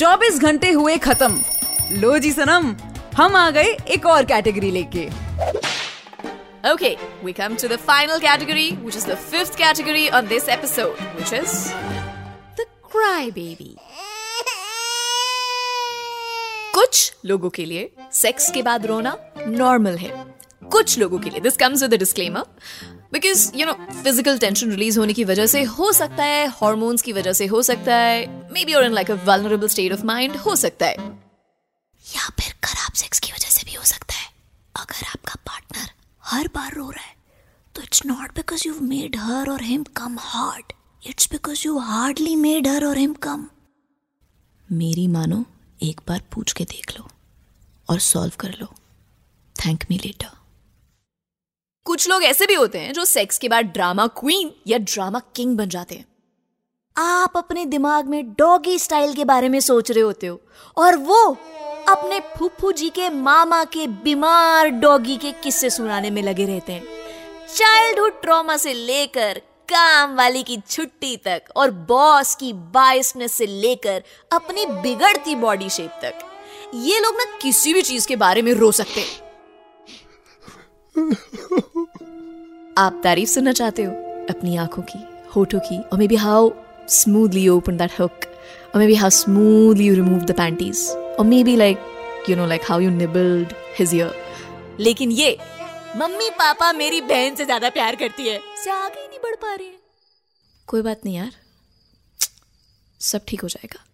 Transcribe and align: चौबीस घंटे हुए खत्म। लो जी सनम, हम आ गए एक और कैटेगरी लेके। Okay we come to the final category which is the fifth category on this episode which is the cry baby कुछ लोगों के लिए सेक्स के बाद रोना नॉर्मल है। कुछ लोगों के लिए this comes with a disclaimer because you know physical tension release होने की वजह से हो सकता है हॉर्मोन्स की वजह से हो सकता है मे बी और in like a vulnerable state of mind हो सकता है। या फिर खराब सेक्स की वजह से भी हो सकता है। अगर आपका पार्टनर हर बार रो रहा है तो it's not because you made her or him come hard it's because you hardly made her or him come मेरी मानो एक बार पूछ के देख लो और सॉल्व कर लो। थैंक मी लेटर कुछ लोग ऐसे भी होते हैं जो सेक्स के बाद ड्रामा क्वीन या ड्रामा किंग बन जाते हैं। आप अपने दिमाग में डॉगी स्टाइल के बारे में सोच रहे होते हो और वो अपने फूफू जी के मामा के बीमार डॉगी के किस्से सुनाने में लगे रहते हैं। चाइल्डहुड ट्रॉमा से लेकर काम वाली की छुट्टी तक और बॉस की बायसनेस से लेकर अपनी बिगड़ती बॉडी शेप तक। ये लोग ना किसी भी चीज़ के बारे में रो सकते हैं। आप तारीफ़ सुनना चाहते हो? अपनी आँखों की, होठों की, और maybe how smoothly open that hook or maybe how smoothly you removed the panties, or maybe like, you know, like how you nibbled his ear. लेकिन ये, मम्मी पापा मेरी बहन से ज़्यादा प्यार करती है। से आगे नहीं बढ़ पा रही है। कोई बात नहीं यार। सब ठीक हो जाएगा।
चौबीस 0.00 0.38
घंटे 0.40 0.70
हुए 0.72 0.96
खत्म। 0.98 1.98
लो 2.00 2.18
जी 2.18 2.30
सनम, 2.32 2.74
हम 3.16 3.34
आ 3.36 3.50
गए 3.50 3.72
एक 3.94 4.06
और 4.06 4.24
कैटेगरी 4.24 4.70
लेके। 4.70 5.04
Okay 6.70 6.94
we 7.24 7.32
come 7.32 7.56
to 7.56 7.68
the 7.68 7.76
final 7.88 8.18
category 8.18 8.70
which 8.72 8.96
is 8.96 9.06
the 9.06 9.14
fifth 9.26 9.54
category 9.58 10.08
on 10.08 10.28
this 10.28 10.48
episode 10.48 11.02
which 11.16 11.32
is 11.34 11.56
the 12.60 12.66
cry 12.92 13.30
baby 13.30 13.76
कुछ 16.74 17.12
लोगों 17.26 17.50
के 17.50 17.64
लिए 17.64 17.90
सेक्स 18.14 18.50
के 18.50 18.62
बाद 18.62 18.86
रोना 18.86 19.16
नॉर्मल 19.46 19.96
है। 19.96 20.12
कुछ 20.72 20.98
लोगों 20.98 21.18
के 21.18 21.30
लिए 21.30 21.40
this 21.40 21.56
comes 21.56 21.82
with 21.82 21.94
a 21.94 21.96
disclaimer 21.98 22.44
because 23.12 23.50
you 23.56 23.66
know 23.66 23.72
physical 24.02 24.38
tension 24.38 24.70
release 24.70 24.98
होने 24.98 25.12
की 25.12 25.24
वजह 25.24 25.46
से 25.46 25.62
हो 25.76 25.92
सकता 25.92 26.24
है 26.24 26.46
हॉर्मोन्स 26.52 27.02
की 27.02 27.12
वजह 27.12 27.32
से 27.32 27.46
हो 27.46 27.62
सकता 27.62 27.94
है 27.96 28.26
मे 28.52 28.64
बी 28.64 28.74
और 28.74 28.84
in 28.84 28.92
like 28.92 29.10
a 29.10 29.14
vulnerable 29.26 29.68
state 29.68 29.92
of 29.92 30.04
mind 30.06 30.36
हो 30.38 30.56
सकता 30.56 30.86
है। 30.86 30.94
या 32.04 32.28
फिर 32.40 32.54
खराब 32.64 32.92
सेक्स 32.94 33.18
की 33.18 33.32
वजह 33.32 33.50
से 33.50 33.66
भी 33.66 33.74
हो 33.74 33.84
सकता 33.84 34.14
है। 34.14 34.28
अगर 34.74 35.06
आपका 35.06 35.34
पार्टनर 35.46 35.90
हर 36.24 36.48
बार 36.54 36.74
रो 36.74 36.88
रहा 36.90 37.04
है 37.04 37.14
तो 37.74 37.82
it's 37.82 38.04
not 38.06 38.34
because 38.34 38.66
you 38.68 38.74
made 38.82 39.16
her 39.18 39.50
or 39.50 39.62
him 39.62 39.82
come 39.96 40.16
hard 40.20 40.72
it's 41.02 41.30
because 41.32 41.66
you 41.66 41.78
hardly 41.80 42.36
made 42.38 42.68
her 42.68 42.84
or 42.84 42.98
him 42.98 43.12
come 43.22 43.46
मेरी 44.68 45.06
मानो 45.08 45.44
एक 45.82 46.00
बार 46.08 46.22
पूछ 46.32 46.52
के 46.52 46.64
देख 46.66 46.98
लो 46.98 47.08
और 47.88 47.98
सॉल्व 48.00 48.32
कर 48.40 48.56
लो। 48.60 48.66
थैंक 49.56 49.84
मी 49.90 49.98
लेटर 49.98 50.38
कुछ 52.00 52.08
लोग 52.08 52.22
ऐसे 52.22 52.46
भी 52.46 52.54
होते 52.54 52.78
हैं 52.78 52.92
जो 52.92 53.04
सेक्स 53.04 53.38
के 53.38 53.48
बाद 53.48 53.64
ड्रामा 53.64 54.06
क्वीन 54.06 54.54
या 54.66 54.78
ड्रामा 54.78 55.18
किंग 55.18 55.56
बन 55.56 55.68
जाते 55.68 55.94
हैं। 55.94 56.06
आप 56.96 57.32
अपने 57.36 57.64
दिमाग 57.66 58.06
में 58.06 58.32
डॉगी 58.32 58.78
स्टाइल 58.78 59.14
के 59.14 59.24
बारे 59.24 59.48
में 59.48 59.60
सोच 59.60 59.90
रहे 59.90 60.00
होते 60.00 60.26
हो 60.26 60.40
और 60.76 60.96
वो 60.96 61.36
अपने 61.88 62.20
फूफू 62.20 62.72
जी 62.72 62.90
के 62.90 63.10
मामा 63.10 63.64
के 63.64 63.86
बीमार 63.86 64.68
डॉगी 64.68 65.16
के 65.16 65.32
किस्से 65.32 65.70
सुनाने 65.70 66.10
में 66.10 66.22
लगे 66.22 66.46
रहते 66.46 66.72
हैं। 66.72 66.84
चाइल्डहुड 67.54 68.22
ट्रॉमा 68.22 68.56
से 68.56 68.74
लेकर 68.74 69.42
काम 69.74 70.16
वाली 70.16 70.42
की 70.42 70.58
छुट्टी 70.70 71.16
तक 71.16 71.42
और 71.56 71.70
बॉस 71.70 72.34
की 72.34 72.52
बायसनेस 72.52 73.32
से 73.32 73.46
लेकर 73.46 74.02
अपनी 74.32 74.66
बिगड़ती 74.66 75.34
बॉडी 75.34 75.70
शेप 75.70 75.98
तक। 76.02 76.14
ये 76.74 77.00
लोग 77.00 77.14
ना 77.14 77.24
किसी 77.24 77.74
भी 77.74 77.82
चीज़ 77.82 78.08
के 78.08 78.16
बारे 78.16 78.42
में 78.42 78.52
रो 78.52 78.72
सकते 78.72 79.00
हैं। 79.00 79.30
आप 82.80 83.00
तारीफ़ 83.04 83.30
सुनना 83.30 83.52
चाहते 83.52 83.82
हो? 83.82 83.92
अपनी 84.30 84.56
आँखों 84.56 84.82
की, 84.82 84.98
होठों 85.36 85.60
की, 85.60 85.78
और 85.82 85.98
maybe 86.08 86.16
how 86.16 86.50
smoothly 86.88 87.48
open 87.48 87.76
that 87.76 88.00
hook 88.00 88.20
or 88.74 88.80
maybe 88.80 88.94
how 88.94 89.08
smoothly 89.08 89.86
you 89.86 89.94
removed 89.94 90.26
the 90.26 90.34
panties, 90.34 90.80
or 91.18 91.24
maybe 91.24 91.54
like, 91.56 91.78
you 92.28 92.36
know, 92.36 92.46
like 92.52 92.62
how 92.62 92.78
you 92.78 92.90
nibbled 92.90 93.54
his 93.80 93.94
ear. 93.94 94.10
लेकिन 94.80 95.10
ये, 95.10 95.38
मम्मी 95.96 96.30
पापा 96.30 96.72
मेरी 96.72 97.00
बहन 97.00 97.34
से 97.34 97.44
ज़्यादा 97.44 97.68
प्यार 97.68 97.96
करती 97.96 98.28
है। 98.28 98.40
से 98.64 98.70
आगे 98.70 99.08
नहीं 99.08 99.18
बढ़ 99.18 99.34
पा 99.34 99.54
रही 99.54 99.66
है। 99.66 99.78
कोई 100.66 100.82
बात 100.82 101.00
नहीं 101.04 101.16
यार। 101.16 101.30
सब 103.00 103.20
ठीक 103.28 103.40
हो 103.40 103.48
जाएगा। 103.48 103.84